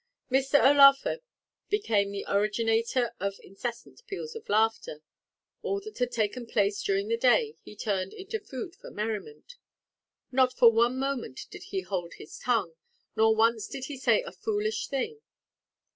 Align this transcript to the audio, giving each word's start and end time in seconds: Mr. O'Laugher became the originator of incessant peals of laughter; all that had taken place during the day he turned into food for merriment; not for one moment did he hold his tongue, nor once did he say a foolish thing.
Mr. 0.31 0.55
O'Laugher 0.67 1.19
became 1.69 2.11
the 2.11 2.25
originator 2.27 3.11
of 3.19 3.35
incessant 3.43 4.01
peals 4.07 4.33
of 4.35 4.49
laughter; 4.49 5.03
all 5.61 5.79
that 5.81 5.99
had 5.99 6.11
taken 6.11 6.47
place 6.47 6.81
during 6.81 7.07
the 7.07 7.15
day 7.17 7.53
he 7.61 7.75
turned 7.75 8.11
into 8.11 8.39
food 8.39 8.75
for 8.75 8.89
merriment; 8.89 9.57
not 10.31 10.53
for 10.57 10.71
one 10.71 10.97
moment 10.97 11.41
did 11.51 11.65
he 11.65 11.81
hold 11.81 12.13
his 12.15 12.39
tongue, 12.39 12.73
nor 13.15 13.35
once 13.35 13.67
did 13.67 13.85
he 13.85 13.95
say 13.99 14.23
a 14.23 14.31
foolish 14.31 14.87
thing. 14.87 15.21